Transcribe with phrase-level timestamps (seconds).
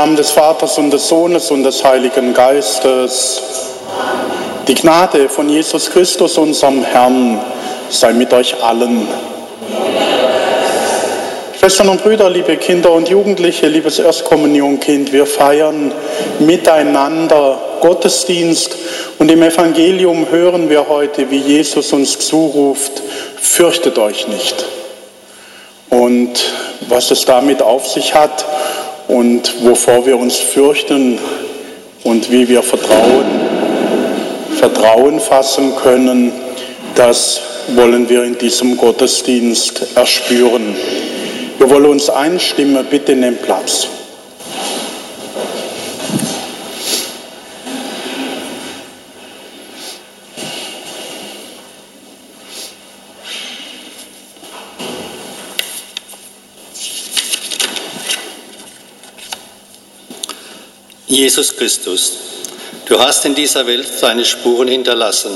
[0.00, 3.42] Namen des Vaters und des Sohnes und des Heiligen Geistes.
[4.66, 7.38] Die Gnade von Jesus Christus, unserem Herrn,
[7.90, 9.06] sei mit euch allen.
[11.58, 15.92] Schwestern und Brüder, liebe Kinder und Jugendliche, liebes Erstkommunionkind, wir feiern
[16.38, 18.74] miteinander Gottesdienst
[19.18, 23.02] und im Evangelium hören wir heute, wie Jesus uns zuruft,
[23.38, 24.64] fürchtet euch nicht.
[25.90, 26.40] Und
[26.88, 28.46] was es damit auf sich hat
[29.10, 31.18] und wovor wir uns fürchten
[32.04, 33.26] und wie wir Vertrauen,
[34.56, 36.32] Vertrauen fassen können,
[36.94, 37.40] das
[37.74, 40.76] wollen wir in diesem Gottesdienst erspüren.
[41.58, 43.88] Wir wollen uns einstimmen, bitte nehmt Platz.
[61.20, 62.14] Jesus Christus,
[62.86, 65.30] du hast in dieser Welt deine Spuren hinterlassen.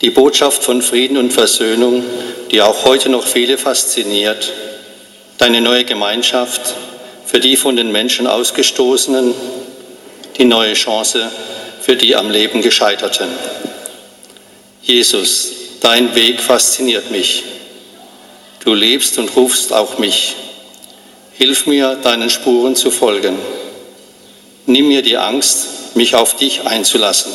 [0.00, 2.04] Die Botschaft von Frieden und Versöhnung,
[2.50, 4.52] die auch heute noch viele fasziniert.
[5.38, 6.74] Deine neue Gemeinschaft
[7.26, 9.34] für die von den Menschen Ausgestoßenen,
[10.36, 11.30] die neue Chance
[11.80, 13.28] für die am Leben Gescheiterten.
[14.82, 17.44] Jesus, dein Weg fasziniert mich.
[18.64, 20.34] Du lebst und rufst auch mich.
[21.34, 23.38] Hilf mir, deinen Spuren zu folgen.
[24.66, 27.32] Nimm mir die Angst, mich auf dich einzulassen.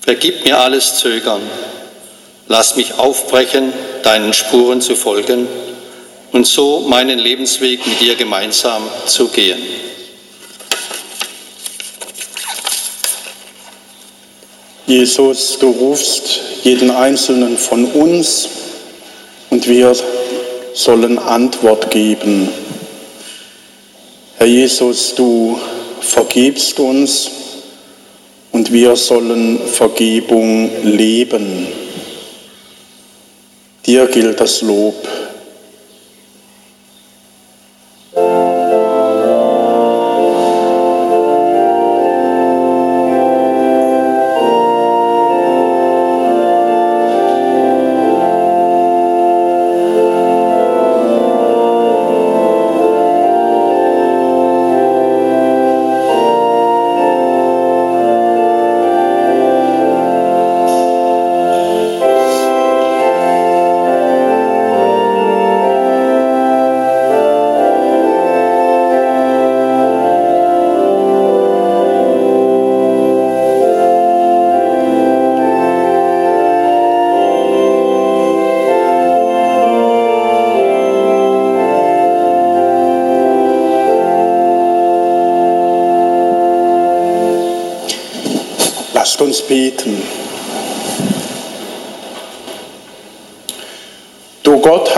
[0.00, 1.40] Vergib mir alles Zögern.
[2.46, 3.72] Lass mich aufbrechen,
[4.02, 5.48] deinen Spuren zu folgen
[6.32, 9.62] und so meinen Lebensweg mit dir gemeinsam zu gehen.
[14.86, 18.48] Jesus, du rufst jeden Einzelnen von uns
[19.48, 19.96] und wir
[20.74, 22.50] sollen Antwort geben.
[24.36, 25.58] Herr Jesus, du
[26.04, 27.30] vergibst uns
[28.52, 31.66] und wir sollen Vergebung leben.
[33.84, 34.94] Dir gilt das Lob.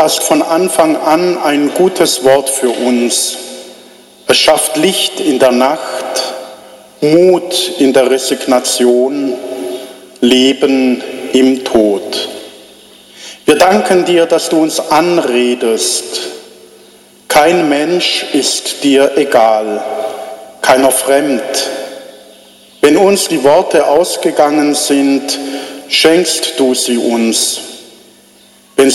[0.07, 3.39] Hast von Anfang an ein gutes Wort für uns.
[4.29, 6.23] Es schafft Licht in der Nacht,
[7.01, 9.35] Mut in der Resignation,
[10.21, 12.29] Leben im Tod.
[13.47, 16.21] Wir danken dir, dass du uns anredest.
[17.27, 19.83] Kein Mensch ist dir egal,
[20.63, 21.43] keiner fremd
[22.81, 25.37] wenn uns die Worte ausgegangen sind,
[25.89, 27.66] schenkst du sie uns.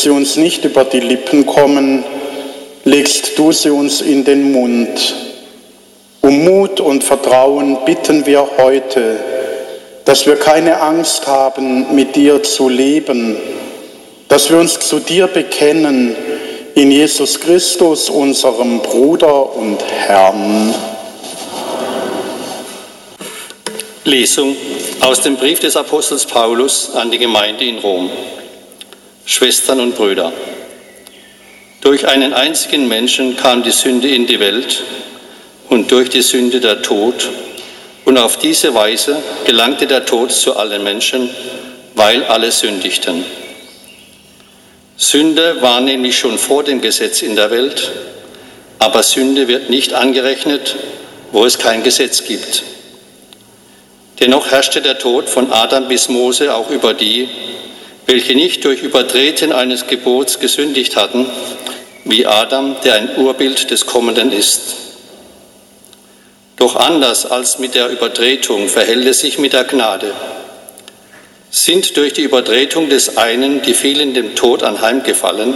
[0.01, 2.03] Sie uns nicht über die Lippen kommen,
[2.85, 5.15] legst du sie uns in den Mund.
[6.21, 9.19] Um Mut und Vertrauen bitten wir heute,
[10.05, 13.37] dass wir keine Angst haben, mit dir zu leben,
[14.27, 16.15] dass wir uns zu dir bekennen
[16.73, 20.73] in Jesus Christus, unserem Bruder und Herrn.
[24.03, 24.55] Lesung
[25.01, 28.09] aus dem Brief des Apostels Paulus an die Gemeinde in Rom.
[29.25, 30.33] Schwestern und Brüder,
[31.81, 34.83] durch einen einzigen Menschen kam die Sünde in die Welt
[35.67, 37.27] und durch die Sünde der Tod.
[38.05, 41.29] Und auf diese Weise gelangte der Tod zu allen Menschen,
[41.95, 43.25] weil alle sündigten.
[44.95, 47.91] Sünde war nämlich schon vor dem Gesetz in der Welt,
[48.77, 50.75] aber Sünde wird nicht angerechnet,
[51.31, 52.63] wo es kein Gesetz gibt.
[54.19, 57.27] Dennoch herrschte der Tod von Adam bis Mose auch über die,
[58.11, 61.25] welche nicht durch Übertreten eines Gebots gesündigt hatten,
[62.03, 64.75] wie Adam, der ein Urbild des Kommenden ist.
[66.57, 70.13] Doch anders als mit der Übertretung verhält es sich mit der Gnade.
[71.51, 75.53] Sind durch die Übertretung des einen die vielen dem Tod anheimgefallen,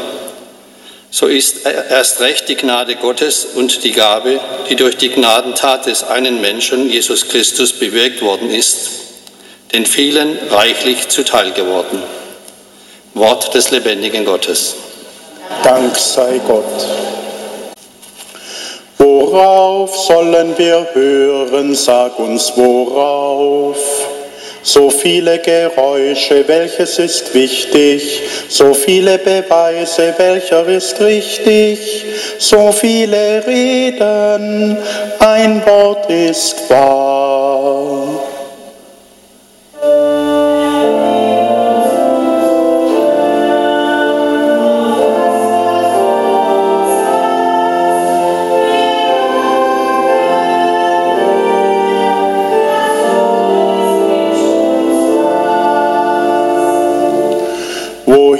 [1.12, 6.04] so ist erst recht die Gnade Gottes und die Gabe, die durch die Gnadentat des
[6.04, 8.92] einen Menschen, Jesus Christus, bewirkt worden ist,
[9.74, 12.02] den vielen reichlich zuteil geworden.
[13.16, 14.76] Wort des lebendigen Gottes.
[15.64, 16.86] Dank sei Gott.
[18.98, 21.74] Worauf sollen wir hören?
[21.76, 23.78] Sag uns worauf.
[24.64, 28.22] So viele Geräusche, welches ist wichtig?
[28.50, 32.04] So viele Beweise, welcher ist richtig?
[32.38, 34.78] So viele Reden,
[35.20, 38.35] ein Wort ist wahr.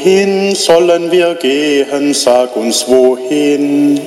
[0.06, 2.14] Wohin sollen wir gehen?
[2.14, 4.00] Sag uns wohin.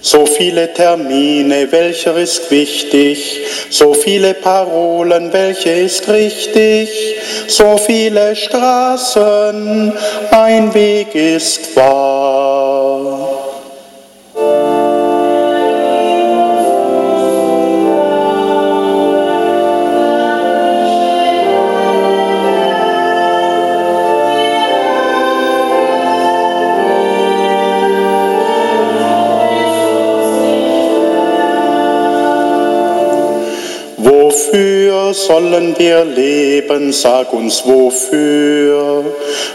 [0.00, 3.40] So viele Termine, welcher ist wichtig?
[3.68, 7.16] So viele Parolen, welche ist richtig?
[7.48, 9.92] So viele Straßen,
[10.30, 13.51] ein Weg ist wahr.
[35.32, 36.92] Sollen wir leben?
[36.92, 39.02] Sag uns wofür.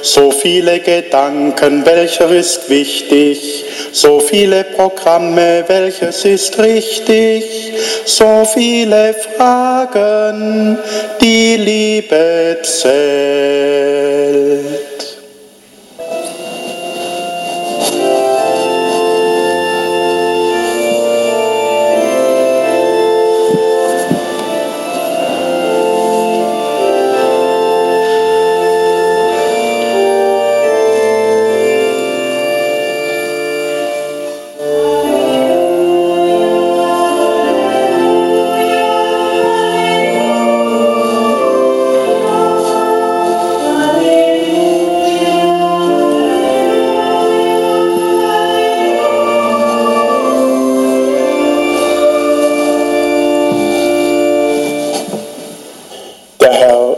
[0.01, 3.63] So viele Gedanken, welcher ist wichtig?
[3.91, 7.73] So viele Programme, welches ist richtig?
[8.05, 10.79] So viele Fragen,
[11.21, 13.96] die Liebe zählt.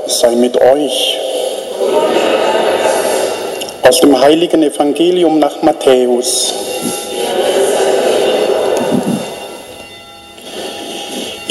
[0.09, 1.17] Sei mit euch.
[3.87, 6.53] Aus dem heiligen Evangelium nach Matthäus.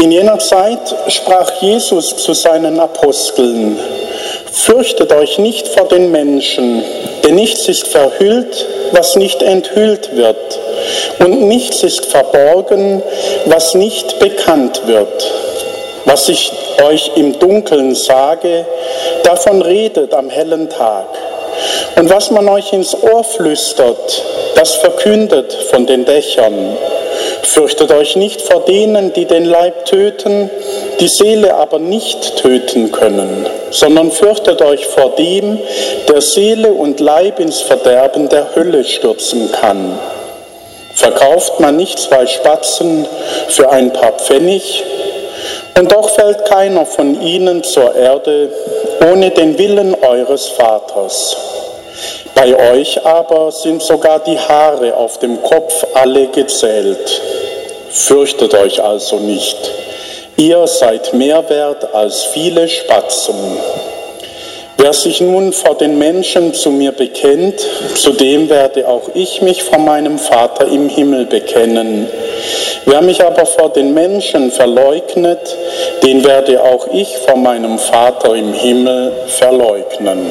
[0.00, 3.78] In jener Zeit sprach Jesus zu seinen Aposteln,
[4.52, 6.82] Fürchtet euch nicht vor den Menschen,
[7.24, 10.58] denn nichts ist verhüllt, was nicht enthüllt wird,
[11.18, 13.02] und nichts ist verborgen,
[13.46, 15.30] was nicht bekannt wird.
[16.08, 16.50] Was ich
[16.82, 18.64] euch im Dunkeln sage,
[19.24, 21.04] davon redet am hellen Tag.
[21.96, 24.22] Und was man euch ins Ohr flüstert,
[24.54, 26.78] das verkündet von den Dächern.
[27.42, 30.48] Fürchtet euch nicht vor denen, die den Leib töten,
[30.98, 35.58] die Seele aber nicht töten können, sondern fürchtet euch vor dem,
[36.08, 39.98] der Seele und Leib ins Verderben der Hölle stürzen kann.
[40.94, 43.06] Verkauft man nicht zwei Spatzen
[43.48, 44.82] für ein paar Pfennig,
[45.78, 48.50] und doch fällt keiner von ihnen zur Erde
[49.11, 51.37] ohne den Willen eures Vaters.
[52.35, 57.20] Bei euch aber sind sogar die Haare auf dem Kopf alle gezählt.
[57.90, 59.56] Fürchtet euch also nicht.
[60.37, 63.35] Ihr seid mehr wert als viele Spatzen.
[64.80, 67.66] Wer sich nun vor den Menschen zu mir bekennt,
[67.97, 72.06] zu dem werde auch ich mich vor meinem Vater im Himmel bekennen.
[72.87, 75.40] Wer mich aber vor den Menschen verleugnet,
[76.04, 80.30] den werde auch ich vor meinem Vater im Himmel verleugnen.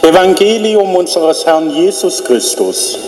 [0.00, 2.98] Evangelium unseres Herrn Jesus Christus.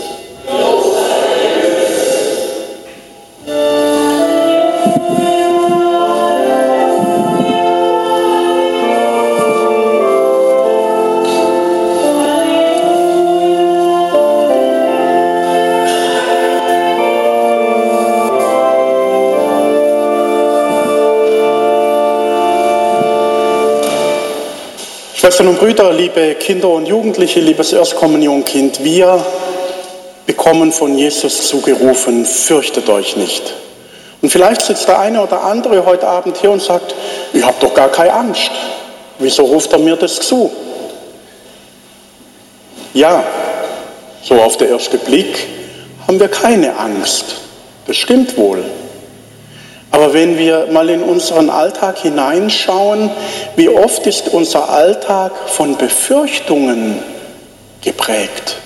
[25.37, 29.23] Schwestern und Brüder, liebe Kinder und Jugendliche, liebes Erstkommunionkind, wir
[30.25, 33.53] bekommen von Jesus zugerufen, fürchtet euch nicht.
[34.23, 36.95] Und vielleicht sitzt der eine oder andere heute Abend hier und sagt,
[37.35, 38.51] ich habe doch gar keine Angst.
[39.19, 40.51] Wieso ruft er mir das zu?
[42.95, 43.23] Ja,
[44.23, 45.47] so auf den ersten Blick
[46.07, 47.27] haben wir keine Angst.
[47.87, 48.65] Das stimmt wohl.
[50.17, 53.11] Wenn wir mal in unseren Alltag hineinschauen,
[53.55, 57.03] wie oft ist unser Alltag von Befürchtungen
[57.83, 58.57] geprägt?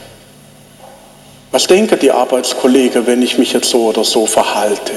[1.50, 4.92] Was denken die Arbeitskollegen, wenn ich mich jetzt so oder so verhalte?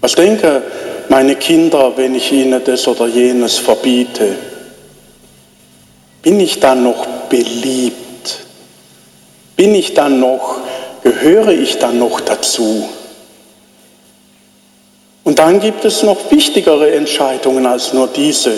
[0.00, 0.60] Was denken
[1.08, 4.34] meine Kinder, wenn ich ihnen das oder jenes verbiete?
[6.20, 8.40] Bin ich dann noch beliebt?
[9.54, 10.56] Bin ich dann noch,
[11.04, 12.88] gehöre ich dann noch dazu?
[15.28, 18.52] Und dann gibt es noch wichtigere Entscheidungen als nur diese,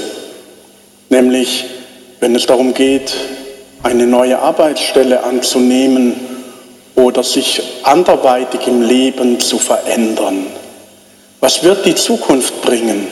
[1.09, 1.65] nämlich
[2.21, 3.13] wenn es darum geht,
[3.83, 6.15] eine neue Arbeitsstelle anzunehmen
[6.95, 10.47] oder sich anderweitig im Leben zu verändern.
[11.41, 13.09] Was wird die Zukunft bringen?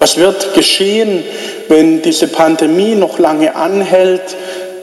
[0.00, 1.22] Was wird geschehen,
[1.68, 4.36] wenn diese Pandemie noch lange anhält?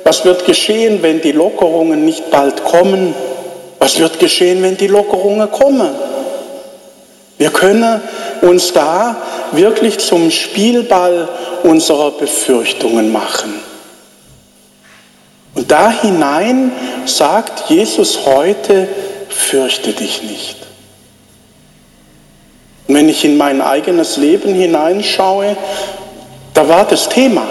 [0.05, 3.13] Was wird geschehen, wenn die Lockerungen nicht bald kommen?
[3.77, 5.89] Was wird geschehen, wenn die Lockerungen kommen?
[7.37, 8.01] Wir können
[8.41, 9.17] uns da
[9.51, 11.29] wirklich zum Spielball
[11.63, 13.53] unserer Befürchtungen machen.
[15.53, 16.71] Und da hinein
[17.05, 18.87] sagt Jesus heute,
[19.29, 20.57] fürchte dich nicht.
[22.87, 25.57] Und wenn ich in mein eigenes Leben hineinschaue,
[26.53, 27.43] da war das Thema.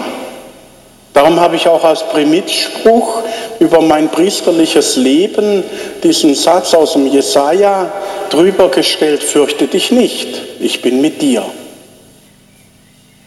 [1.13, 3.23] Darum habe ich auch als Primitspruch
[3.59, 5.63] über mein priesterliches Leben
[6.03, 7.91] diesen Satz aus dem Jesaja
[8.29, 10.27] drüber gestellt, fürchte dich nicht,
[10.59, 11.43] ich bin mit dir.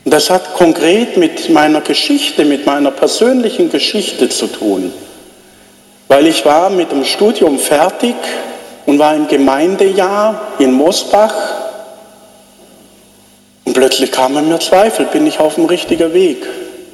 [0.05, 4.93] Das hat konkret mit meiner Geschichte, mit meiner persönlichen Geschichte zu tun.
[6.09, 8.17] Weil ich war mit dem Studium fertig
[8.87, 11.35] und war im Gemeindejahr in Mosbach
[13.65, 16.45] und plötzlich kamen mir Zweifel, bin ich auf dem richtigen Weg?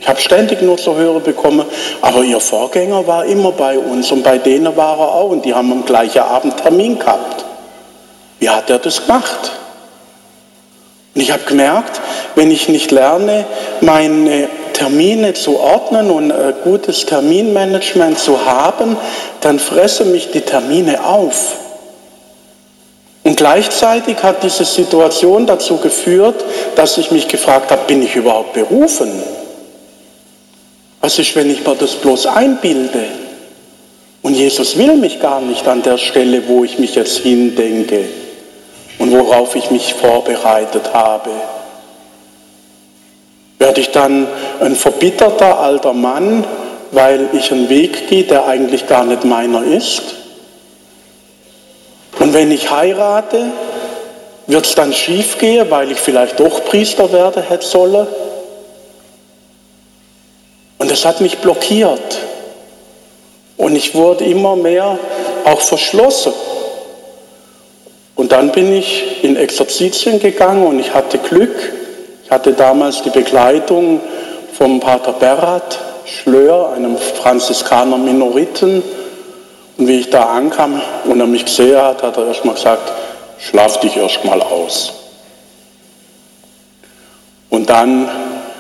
[0.01, 1.65] Ich habe ständig nur zu hören bekommen,
[2.03, 5.55] aber Ihr Vorgänger war immer bei uns und bei denen war er auch und die
[5.55, 7.45] haben am gleichen Abend Termin gehabt.
[8.39, 9.53] Wie hat er das gemacht?
[11.15, 12.01] Und ich habe gemerkt,
[12.35, 13.47] wenn ich nicht lerne,
[13.81, 18.99] meine Termine zu ordnen und ein gutes Terminmanagement zu haben,
[19.41, 21.55] dann fressen mich die Termine auf.
[23.25, 28.53] Und gleichzeitig hat diese Situation dazu geführt, dass ich mich gefragt habe, bin ich überhaupt
[28.53, 29.11] berufen?
[31.07, 33.05] Was ist, wenn ich mir das bloß einbilde?
[34.23, 38.07] Und Jesus will mich gar nicht an der Stelle, wo ich mich jetzt hindenke
[38.99, 41.31] und worauf ich mich vorbereitet habe.
[43.61, 44.27] Werde ich dann
[44.59, 46.45] ein verbitterter alter Mann,
[46.91, 50.03] weil ich einen Weg gehe, der eigentlich gar nicht meiner ist?
[52.19, 53.53] Und wenn ich heirate,
[54.49, 58.09] wird es dann schief gehen, weil ich vielleicht doch Priester werden hätte sollen?
[60.79, 62.19] Und das hat mich blockiert.
[63.57, 64.99] Und ich wurde immer mehr
[65.45, 66.33] auch verschlossen.
[68.15, 71.73] Und dann bin ich in Exerzitien gegangen und ich hatte Glück.
[72.25, 74.01] Ich hatte damals die Begleitung
[74.53, 78.83] vom Pater Berat Schlör, einem Franziskaner Minoriten.
[79.77, 82.93] Und wie ich da ankam und er mich gesehen hat, hat er erstmal gesagt,
[83.39, 84.95] schlaf dich erstmal aus.
[87.51, 88.09] Und dann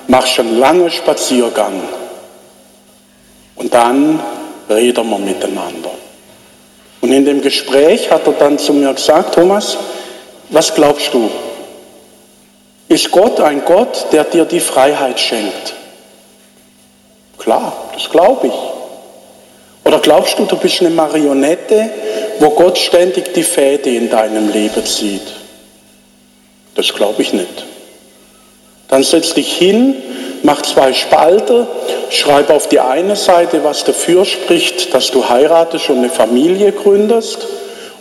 [0.09, 1.81] machst du einen langen Spaziergang.
[3.57, 4.21] Und dann
[4.69, 5.91] reden wir miteinander.
[7.01, 9.77] Und in dem Gespräch hat er dann zu mir gesagt, Thomas,
[10.51, 11.31] was glaubst du?
[12.89, 15.75] Ist Gott ein Gott, der dir die Freiheit schenkt?
[17.39, 18.53] Klar, das glaube ich.
[19.85, 21.91] Oder glaubst du, du bist eine Marionette,
[22.41, 25.23] wo Gott ständig die Fäde in deinem Leben zieht?
[26.75, 27.65] Das glaube ich nicht.
[28.89, 29.95] Dann setz dich hin
[30.47, 31.67] mach zwei Spalte,
[32.09, 37.49] schreib auf die eine Seite, was dafür spricht, dass du heiratest und eine Familie gründest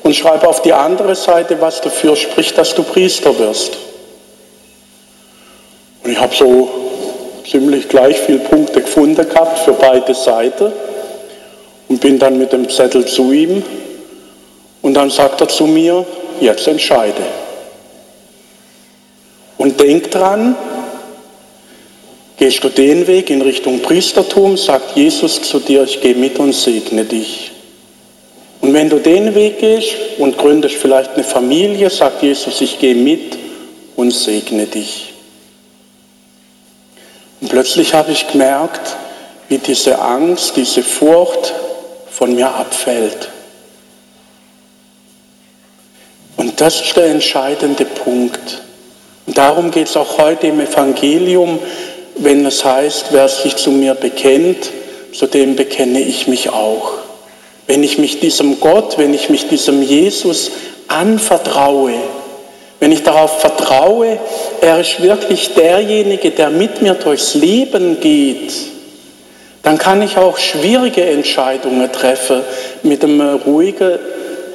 [0.04, 3.78] und schreib auf die andere Seite, was dafür spricht, dass du Priester wirst.
[6.04, 6.70] Und ich habe so
[7.50, 10.72] ziemlich gleich viele Punkte gefunden gehabt für beide Seiten
[11.90, 13.64] und bin dann mit dem Zettel zu ihm
[14.84, 16.06] und dann sagt er zu mir,
[16.40, 17.24] jetzt entscheide.
[19.58, 20.56] Und denk dran,
[22.38, 26.54] Gehst du den Weg in Richtung Priestertum, sagt Jesus zu dir, ich gehe mit und
[26.54, 27.52] segne dich.
[28.60, 32.96] Und wenn du den Weg gehst und gründest vielleicht eine Familie, sagt Jesus, ich gehe
[32.96, 33.38] mit
[33.96, 35.14] und segne dich.
[37.40, 38.96] Und plötzlich habe ich gemerkt,
[39.48, 41.54] wie diese Angst, diese Furcht
[42.10, 43.30] von mir abfällt.
[46.38, 48.64] Und das ist der entscheidende Punkt.
[49.26, 51.60] Und darum geht es auch heute im Evangelium,
[52.18, 54.72] wenn es heißt, wer sich zu mir bekennt,
[55.14, 56.94] zu dem bekenne ich mich auch.
[57.68, 60.52] Wenn ich mich diesem Gott, wenn ich mich diesem Jesus
[60.88, 61.94] anvertraue,
[62.80, 64.20] wenn ich darauf vertraue,
[64.62, 68.54] er ist wirklich derjenige, der mit mir durchs Leben geht,
[69.64, 72.42] dann kann ich auch schwierige Entscheidungen treffen
[72.84, 73.98] mit einem ruhigen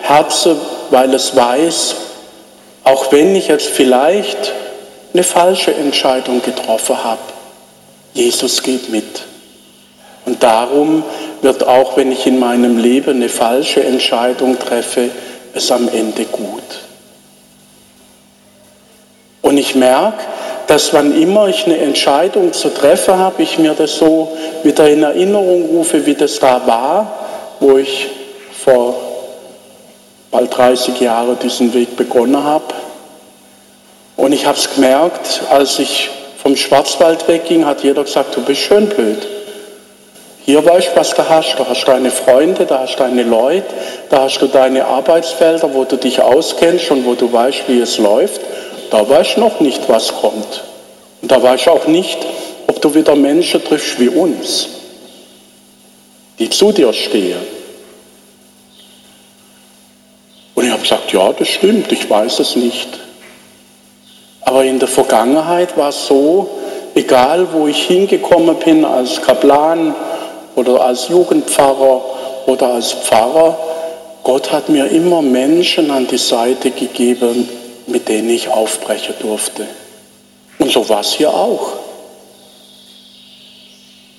[0.01, 0.57] Herzen,
[0.91, 1.97] weil es weiß,
[2.85, 4.53] auch wenn ich jetzt vielleicht
[5.13, 7.21] eine falsche Entscheidung getroffen habe,
[8.15, 9.23] Jesus geht mit.
[10.27, 11.03] Und darum
[11.43, 15.11] wird auch, wenn ich in meinem Leben eine falsche Entscheidung treffe,
[15.55, 16.63] es am Ende gut.
[19.43, 20.25] Und ich merke,
[20.67, 25.03] dass wann immer ich eine Entscheidung zu treffen habe, ich mir das so wieder in
[25.03, 27.27] Erinnerung rufe, wie das da war,
[27.59, 28.07] wo ich
[28.53, 28.95] vor
[30.31, 32.73] bald 30 Jahren diesen Weg begonnen habe.
[34.17, 36.11] Und ich habe es gemerkt, als ich
[36.43, 39.27] vom Schwarzwald wegging, hat jeder gesagt, du bist schön blöd.
[40.45, 41.55] Hier weißt du, was du hast.
[41.59, 43.67] Da hast du deine Freunde, da hast du deine Leute,
[44.09, 47.99] da hast du deine Arbeitsfelder, wo du dich auskennst und wo du weißt, wie es
[47.99, 48.41] läuft.
[48.91, 50.65] Da weißt du noch nicht, was kommt.
[51.23, 52.19] Und da weißt du auch nicht,
[52.67, 54.69] ob du wieder Menschen triffst wie uns,
[56.39, 57.39] die zu dir stehen.
[60.55, 62.89] Und ich habe gesagt, ja, das stimmt, ich weiß es nicht.
[64.43, 66.49] Aber in der Vergangenheit war es so,
[66.95, 69.95] egal wo ich hingekommen bin als Kaplan
[70.57, 72.03] oder als Jugendpfarrer
[72.47, 73.57] oder als Pfarrer,
[74.23, 77.49] Gott hat mir immer Menschen an die Seite gegeben,
[77.87, 79.67] mit denen ich aufbrechen durfte.
[80.59, 81.73] Und so war es hier auch.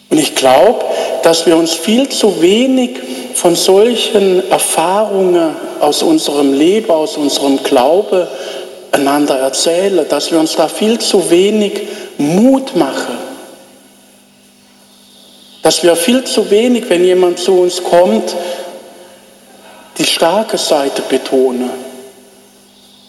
[0.09, 0.83] Und ich glaube,
[1.23, 2.99] dass wir uns viel zu wenig
[3.33, 8.27] von solchen Erfahrungen aus unserem Leben, aus unserem Glaube
[8.91, 11.81] einander erzählen, dass wir uns da viel zu wenig
[12.17, 13.17] Mut machen.
[15.61, 18.35] Dass wir viel zu wenig, wenn jemand zu uns kommt,
[19.97, 21.69] die starke Seite betonen.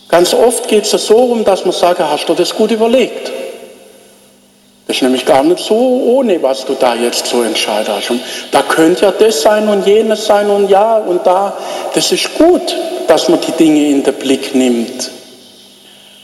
[0.08, 3.32] Ganz oft geht es so um, dass man sagt, hast du das gut überlegt?
[4.86, 8.10] Das ist nämlich gar nicht so ohne, was du da jetzt so entscheidest.
[8.10, 11.56] Und da könnte ja das sein und jenes sein und ja und da.
[11.94, 15.10] Das ist gut, dass man die Dinge in den Blick nimmt.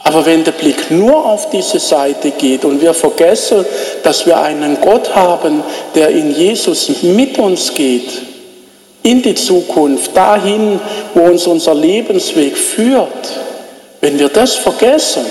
[0.09, 3.63] Aber wenn der Blick nur auf diese Seite geht und wir vergessen,
[4.01, 8.09] dass wir einen Gott haben, der in Jesus mit uns geht,
[9.03, 10.79] in die Zukunft, dahin,
[11.13, 13.07] wo uns unser Lebensweg führt,
[14.01, 15.27] wenn wir das vergessen,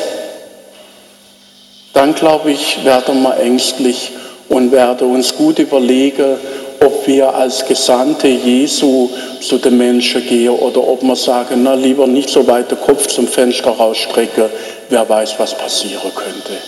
[1.93, 4.13] dann glaube ich, werden wir ängstlich
[4.49, 6.37] und werden uns gut überlegen,
[6.81, 9.09] ob wir als Gesandte Jesu
[9.41, 13.07] zu den Menschen gehen oder ob wir sagen, na lieber nicht so weit den Kopf
[13.07, 14.45] zum Fenster rausstrecken,
[14.89, 16.59] wer weiß, was passieren könnte.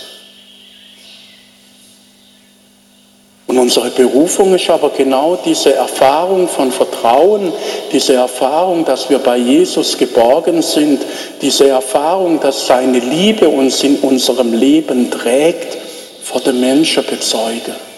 [3.51, 7.53] Und unsere Berufung ist aber genau diese Erfahrung von Vertrauen,
[7.91, 11.03] diese Erfahrung, dass wir bei Jesus geborgen sind,
[11.43, 15.77] diese Erfahrung, dass seine Liebe uns in unserem Leben trägt,
[16.23, 17.90] vor den Menschen bezeugen.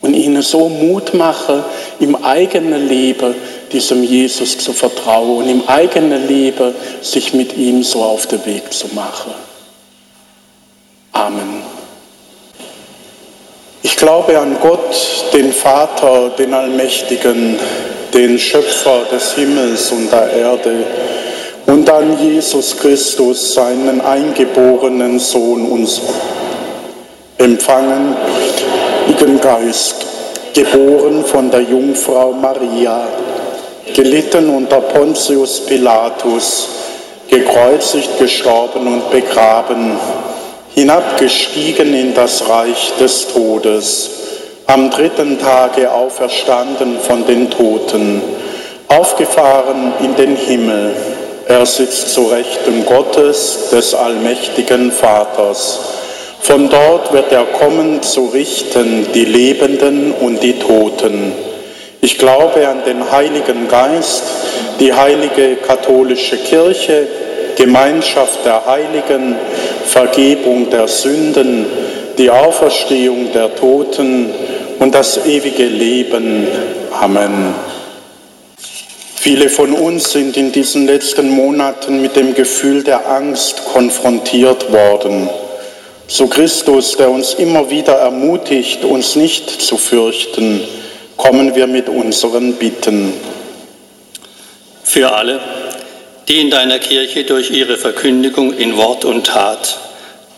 [0.00, 1.64] Und ihnen so Mut mache,
[1.98, 3.34] im eigenen Leben
[3.70, 8.72] diesem Jesus zu vertrauen und im eigenen Leben sich mit ihm so auf den Weg
[8.72, 9.32] zu machen.
[11.12, 11.62] Amen.
[13.82, 14.96] Ich glaube an Gott,
[15.32, 17.58] den Vater, den Allmächtigen,
[18.12, 20.84] den Schöpfer des Himmels und der Erde
[21.66, 26.00] und an Jesus Christus, seinen eingeborenen Sohn, uns
[27.40, 28.14] empfangen,
[29.18, 29.96] den Geist,
[30.54, 33.08] geboren von der Jungfrau Maria,
[33.94, 36.68] gelitten unter Pontius Pilatus,
[37.28, 39.98] gekreuzigt, gestorben und begraben
[40.74, 44.10] hinabgestiegen in das Reich des Todes,
[44.66, 48.20] am dritten Tage auferstanden von den Toten,
[48.88, 50.94] aufgefahren in den Himmel.
[51.46, 55.80] Er sitzt zu Rechten Gottes, des allmächtigen Vaters.
[56.42, 61.32] Von dort wird er kommen zu richten die Lebenden und die Toten.
[62.00, 64.22] Ich glaube an den Heiligen Geist,
[64.80, 67.06] die heilige katholische Kirche,
[67.56, 69.36] Gemeinschaft der Heiligen,
[69.84, 71.66] Vergebung der Sünden,
[72.16, 74.30] die Auferstehung der Toten
[74.78, 76.48] und das ewige Leben.
[76.98, 77.54] Amen.
[79.16, 85.28] Viele von uns sind in diesen letzten Monaten mit dem Gefühl der Angst konfrontiert worden.
[86.12, 90.60] So Christus, der uns immer wieder ermutigt, uns nicht zu fürchten,
[91.16, 93.12] kommen wir mit unseren Bitten.
[94.82, 95.38] Für alle,
[96.26, 99.78] die in deiner Kirche durch ihre Verkündigung in Wort und Tat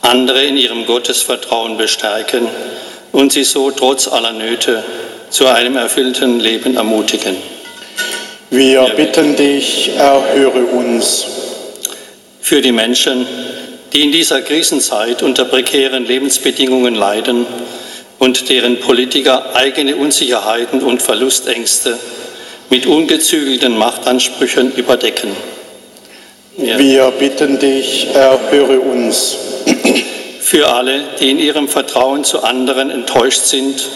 [0.03, 2.49] andere in ihrem Gottesvertrauen bestärken
[3.13, 4.85] und sie so trotz aller Nöte
[5.31, 7.37] zu einem erfüllten Leben ermutigen.
[8.51, 11.25] Wir bitten dich, erhöre uns.
[12.43, 13.27] Für die Menschen,
[13.93, 17.47] die in dieser Krisenzeit unter prekären Lebensbedingungen leiden
[18.19, 21.99] und deren Politiker eigene Unsicherheiten und Verlustängste
[22.71, 25.31] mit ungezügelten Machtansprüchen überdecken.
[26.57, 26.79] Ja.
[26.79, 29.37] Wir bitten dich, erhöre uns.
[30.41, 33.89] Für alle, die in ihrem Vertrauen zu anderen enttäuscht sind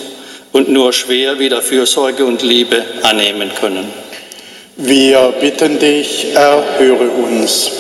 [0.53, 3.87] und nur schwer wieder Fürsorge und Liebe annehmen können.
[4.77, 7.71] Wir bitten dich, erhöre uns.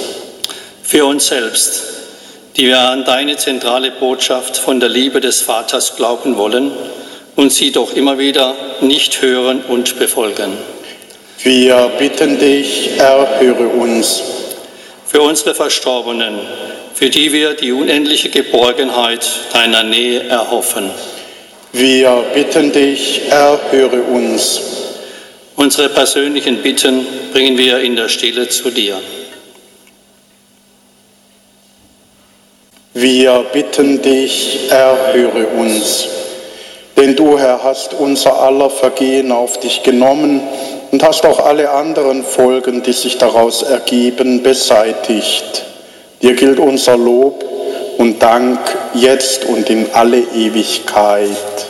[0.82, 1.95] Für uns selbst,
[2.56, 6.72] die wir an deine zentrale Botschaft von der Liebe des Vaters glauben wollen
[7.34, 10.52] und sie doch immer wieder nicht hören und befolgen.
[11.42, 14.22] Wir bitten dich, erhöre uns.
[15.06, 16.38] Für unsere Verstorbenen,
[16.94, 20.90] für die wir die unendliche Geborgenheit deiner Nähe erhoffen.
[21.72, 24.62] Wir bitten dich, erhöre uns.
[25.56, 28.98] Unsere persönlichen Bitten bringen wir in der Stille zu dir.
[32.98, 36.06] Wir bitten dich, erhöre uns.
[36.96, 40.40] Denn du, Herr, hast unser aller Vergehen auf dich genommen
[40.90, 45.66] und hast auch alle anderen Folgen, die sich daraus ergeben, beseitigt.
[46.22, 47.44] Dir gilt unser Lob
[47.98, 48.60] und Dank
[48.94, 51.65] jetzt und in alle Ewigkeit.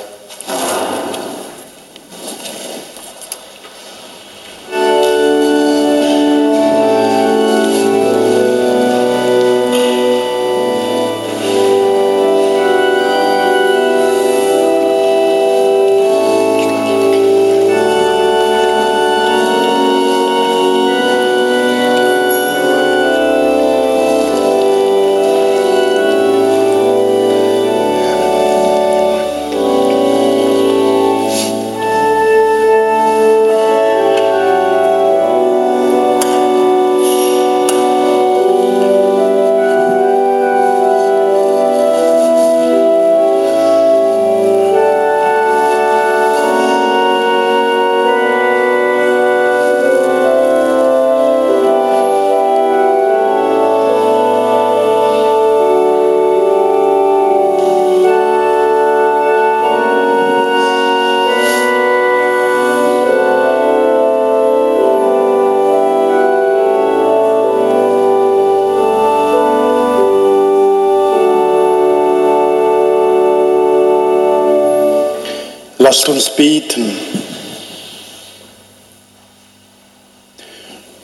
[75.86, 76.98] Lasst uns beten.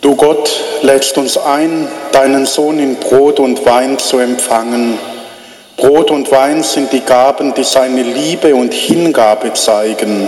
[0.00, 0.50] Du Gott
[0.82, 4.98] lädst uns ein, deinen Sohn in Brot und Wein zu empfangen.
[5.76, 10.26] Brot und Wein sind die Gaben, die seine Liebe und Hingabe zeigen.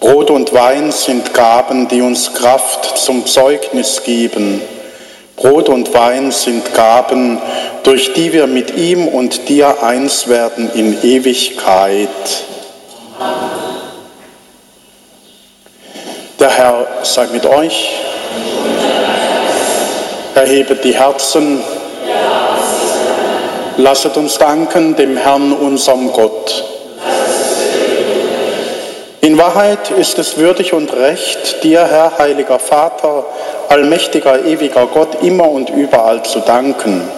[0.00, 4.62] Brot und Wein sind Gaben, die uns Kraft zum Zeugnis geben.
[5.36, 7.40] Brot und Wein sind Gaben,
[7.84, 12.08] durch die wir mit ihm und dir eins werden in Ewigkeit.
[16.38, 17.94] Der Herr sei mit euch.
[20.34, 21.62] Erhebet die Herzen.
[23.78, 26.64] Lasset uns danken dem Herrn, unserem Gott.
[29.22, 33.24] In Wahrheit ist es würdig und recht, dir, Herr, heiliger Vater,
[33.70, 37.08] allmächtiger, ewiger Gott, immer und überall zu danken.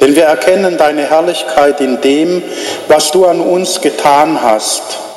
[0.00, 2.42] Denn wir erkennen deine Herrlichkeit in dem,
[2.88, 5.11] was du an uns getan hast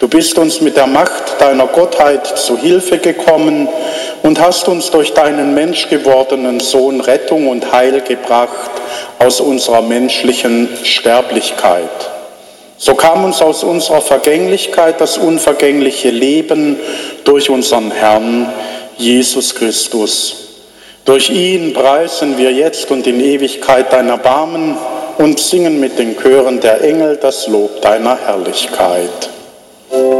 [0.00, 3.68] Du bist uns mit der Macht deiner Gottheit zu Hilfe gekommen
[4.22, 8.70] und hast uns durch deinen menschgewordenen Sohn Rettung und Heil gebracht
[9.18, 11.90] aus unserer menschlichen Sterblichkeit.
[12.78, 16.78] So kam uns aus unserer Vergänglichkeit das unvergängliche Leben
[17.24, 18.50] durch unseren Herrn
[18.96, 20.34] Jesus Christus.
[21.04, 24.78] Durch ihn preisen wir jetzt und in Ewigkeit dein Erbarmen
[25.18, 29.28] und singen mit den Chören der Engel das Lob deiner Herrlichkeit.
[29.90, 30.19] Thank you.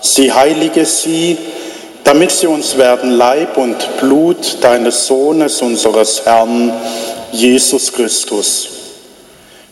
[0.00, 1.36] Sie heilige sie,
[2.04, 6.72] damit sie uns werden Leib und Blut deines Sohnes, unseres Herrn,
[7.32, 8.68] Jesus Christus.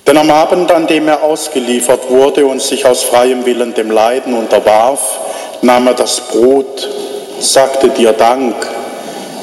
[0.07, 4.35] Denn am Abend, an dem er ausgeliefert wurde und sich aus freiem Willen dem Leiden
[4.35, 5.19] unterwarf,
[5.63, 6.89] nahm er das Brot,
[7.41, 8.55] sagte dir Dank,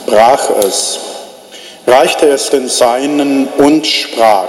[0.06, 1.00] brach es,
[1.88, 4.48] reichte es den Seinen und sprach,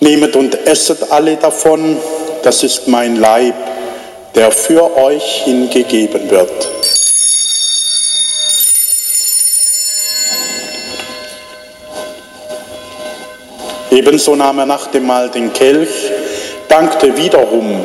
[0.00, 1.96] Nehmet und esset alle davon,
[2.42, 3.54] das ist mein Leib,
[4.36, 6.70] der für euch hingegeben wird.
[13.90, 15.88] Ebenso nahm er nach dem Mahl den Kelch,
[16.68, 17.80] dankte wiederum,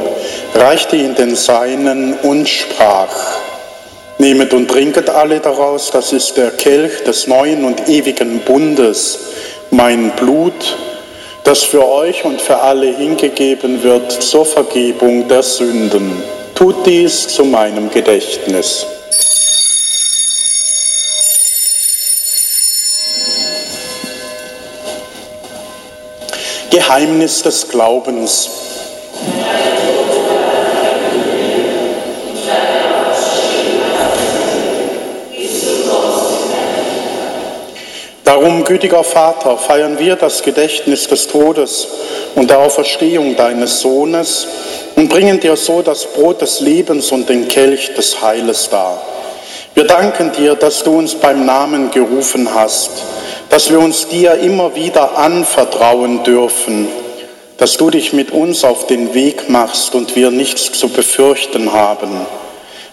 [0.53, 3.15] reichte ihn den Seinen und sprach,
[4.17, 9.17] Nehmet und trinket alle daraus, das ist der Kelch des neuen und ewigen Bundes,
[9.71, 10.77] mein Blut,
[11.43, 16.23] das für euch und für alle hingegeben wird zur Vergebung der Sünden.
[16.55, 18.85] Tut dies zu meinem Gedächtnis.
[26.69, 28.49] Geheimnis des Glaubens.
[38.31, 41.85] Darum, gütiger Vater, feiern wir das Gedächtnis des Todes
[42.33, 44.47] und der Auferstehung deines Sohnes
[44.95, 49.01] und bringen dir so das Brot des Lebens und den Kelch des Heiles dar.
[49.73, 52.91] Wir danken dir, dass du uns beim Namen gerufen hast,
[53.49, 56.87] dass wir uns dir immer wieder anvertrauen dürfen,
[57.57, 62.25] dass du dich mit uns auf den Weg machst und wir nichts zu befürchten haben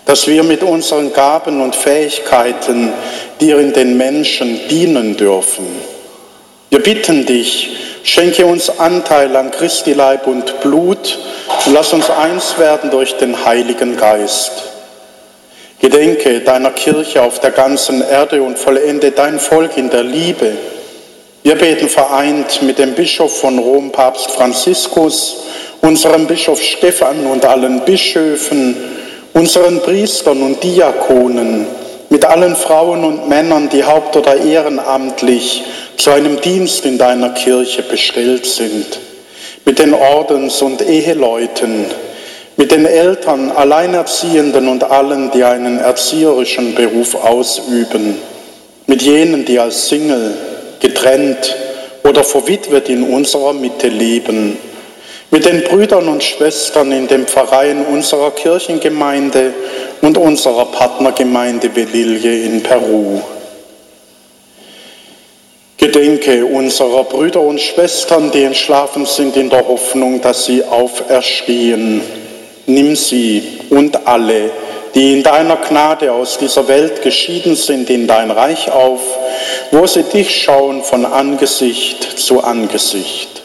[0.08, 2.94] dass wir mit unseren Gaben und Fähigkeiten
[3.42, 5.66] dir in den Menschen dienen dürfen.
[6.70, 11.18] Wir bitten dich, schenke uns Anteil an Christi Leib und Blut
[11.66, 14.52] und lass uns eins werden durch den Heiligen Geist.
[15.78, 20.52] Gedenke deiner Kirche auf der ganzen Erde und vollende dein Volk in der Liebe.
[21.42, 25.44] Wir beten vereint mit dem Bischof von Rom, Papst Franziskus,
[25.82, 28.74] unserem Bischof Stephan und allen Bischöfen,
[29.38, 31.64] unseren Priestern und Diakonen,
[32.10, 35.62] mit allen Frauen und Männern, die haupt- oder ehrenamtlich
[35.96, 38.98] zu einem Dienst in deiner Kirche bestellt sind,
[39.64, 41.84] mit den Ordens- und Eheleuten,
[42.56, 48.16] mit den Eltern, Alleinerziehenden und allen, die einen erzieherischen Beruf ausüben,
[48.88, 50.34] mit jenen, die als Single,
[50.80, 51.54] getrennt
[52.02, 54.58] oder verwitwet in unserer Mitte leben,
[55.30, 59.52] mit den Brüdern und Schwestern in den Pfarreien unserer Kirchengemeinde
[60.00, 63.20] und unserer Partnergemeinde Belilje in Peru.
[65.76, 72.00] Gedenke unserer Brüder und Schwestern, die entschlafen sind in der Hoffnung, dass sie auferstehen.
[72.66, 74.50] Nimm sie und alle,
[74.94, 79.00] die in deiner Gnade aus dieser Welt geschieden sind, in dein Reich auf,
[79.70, 83.42] wo sie dich schauen von Angesicht zu Angesicht.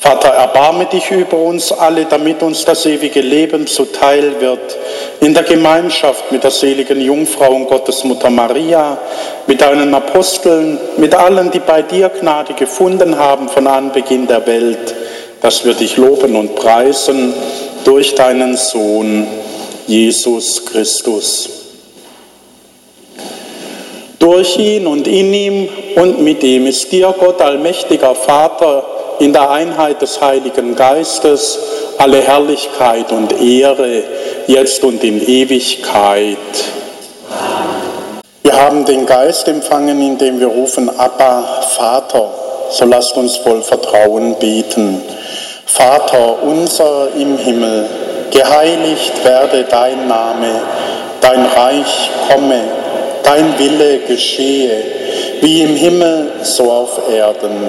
[0.00, 4.78] Vater, erbarme dich über uns alle, damit uns das ewige Leben zuteil wird,
[5.20, 8.96] in der Gemeinschaft mit der seligen Jungfrau und Gottesmutter Maria,
[9.48, 14.94] mit deinen Aposteln, mit allen, die bei dir Gnade gefunden haben von Anbeginn der Welt,
[15.40, 17.34] dass wir dich loben und preisen
[17.82, 19.26] durch deinen Sohn,
[19.88, 21.50] Jesus Christus.
[24.20, 29.50] Durch ihn und in ihm und mit ihm ist dir, Gott allmächtiger Vater, in der
[29.50, 31.58] Einheit des Heiligen Geistes
[31.98, 34.02] alle Herrlichkeit und Ehre,
[34.46, 36.36] jetzt und in Ewigkeit.
[38.42, 42.30] Wir haben den Geist empfangen, indem wir rufen, Abba, Vater.
[42.70, 45.02] So lasst uns voll Vertrauen beten.
[45.66, 47.86] Vater unser im Himmel,
[48.30, 50.62] geheiligt werde dein Name,
[51.20, 52.60] dein Reich komme,
[53.22, 54.82] dein Wille geschehe,
[55.40, 57.68] wie im Himmel so auf Erden.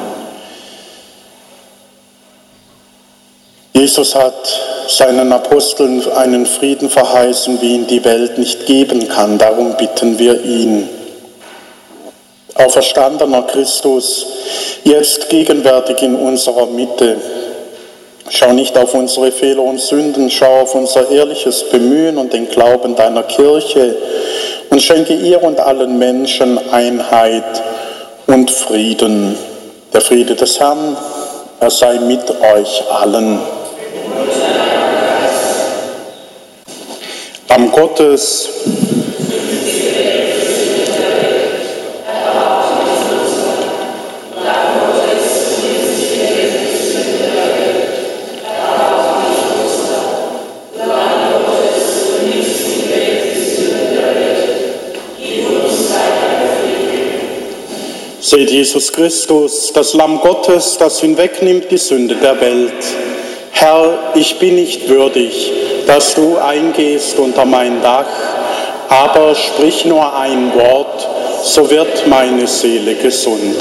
[3.73, 9.37] Jesus hat seinen Aposteln einen Frieden verheißen, wie ihn die Welt nicht geben kann.
[9.37, 10.89] Darum bitten wir ihn.
[12.55, 14.25] Auferstandener Christus,
[14.83, 17.15] jetzt gegenwärtig in unserer Mitte.
[18.29, 22.95] Schau nicht auf unsere Fehler und Sünden, schau auf unser ehrliches Bemühen und den Glauben
[22.95, 23.95] deiner Kirche
[24.69, 27.63] und schenke ihr und allen Menschen Einheit
[28.27, 29.35] und Frieden.
[29.93, 30.95] Der Friede des Herrn,
[31.59, 33.39] er sei mit euch allen.
[37.61, 38.49] Lamm Gottes,
[58.21, 63.10] Seht Jesus Christus, das Lamm Gottes, das hinwegnimmt die Sünde der Welt.
[63.61, 65.51] Herr, ich bin nicht würdig,
[65.85, 68.07] dass du eingehst unter mein Dach,
[68.89, 71.07] aber sprich nur ein Wort,
[71.43, 73.55] so wird meine Seele gesund.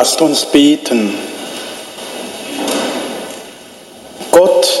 [0.00, 1.12] Lasst uns beten.
[4.30, 4.80] Gott,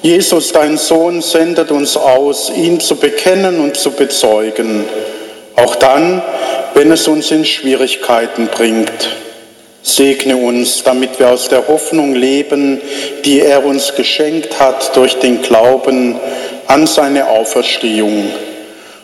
[0.00, 4.86] Jesus, dein Sohn, sendet uns aus, ihn zu bekennen und zu bezeugen,
[5.56, 6.22] auch dann,
[6.72, 9.10] wenn es uns in Schwierigkeiten bringt.
[9.82, 12.80] Segne uns, damit wir aus der Hoffnung leben,
[13.26, 16.18] die er uns geschenkt hat durch den Glauben
[16.68, 18.30] an seine Auferstehung.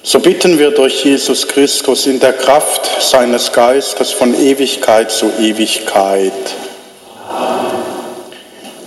[0.04, 6.32] So bitten wir durch Jesus Christus in der Kraft seines Geistes von Ewigkeit zu Ewigkeit.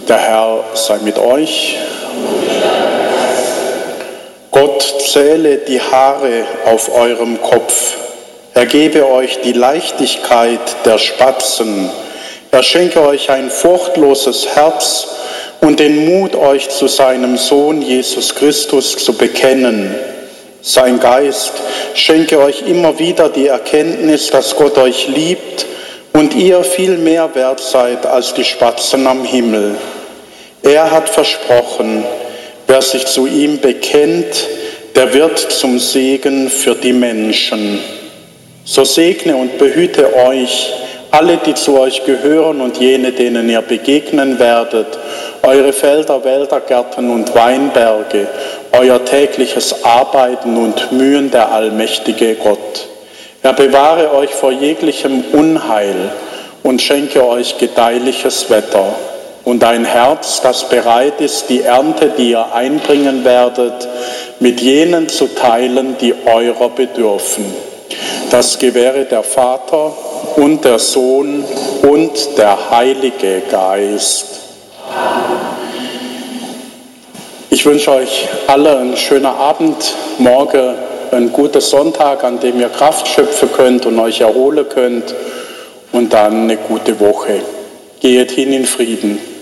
[0.09, 1.77] Der Herr sei mit euch.
[4.51, 7.93] Gott zähle die Haare auf eurem Kopf.
[8.53, 11.89] Er gebe euch die Leichtigkeit der Spatzen.
[12.51, 15.07] Er schenke euch ein furchtloses Herz
[15.61, 19.95] und den Mut, euch zu seinem Sohn Jesus Christus zu bekennen
[20.67, 21.53] sein Geist
[21.93, 25.63] schenke euch immer wieder die Erkenntnis, dass Gott euch liebt
[26.11, 29.75] und ihr viel mehr wert seid als die Spatzen am Himmel.
[30.63, 32.03] Er hat versprochen,
[32.65, 34.47] wer sich zu ihm bekennt,
[34.95, 37.79] der wird zum Segen für die Menschen.
[38.63, 40.73] So segne und behüte euch
[41.15, 44.87] alle, die zu euch gehören und jene, denen ihr begegnen werdet,
[45.43, 48.27] eure Felder, Wälder, Gärten und Weinberge,
[48.73, 52.87] euer tägliches Arbeiten und Mühen der allmächtige Gott.
[53.43, 56.11] Er bewahre euch vor jeglichem Unheil
[56.63, 58.95] und schenke euch gedeihliches Wetter
[59.45, 63.87] und ein Herz, das bereit ist, die Ernte, die ihr einbringen werdet,
[64.39, 67.74] mit jenen zu teilen, die eurer bedürfen.
[68.31, 69.93] Das gewähre der Vater
[70.35, 71.43] und der Sohn
[71.83, 74.41] und der Heilige Geist.
[77.49, 80.75] Ich wünsche euch alle einen schönen Abend, morgen
[81.11, 85.15] einen guten Sonntag, an dem ihr Kraft schöpfen könnt und euch erholen könnt
[85.91, 87.41] und dann eine gute Woche.
[87.99, 89.34] Geht hin in Frieden.